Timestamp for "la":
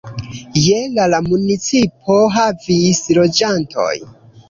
0.95-1.05, 1.15-1.19